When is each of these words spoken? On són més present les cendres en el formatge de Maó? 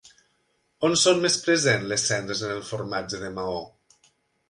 On 0.89 0.95
són 1.01 1.21
més 1.27 1.37
present 1.45 1.87
les 1.93 2.07
cendres 2.09 2.43
en 2.49 2.57
el 2.57 2.67
formatge 2.73 3.25
de 3.27 3.35
Maó? 3.39 3.65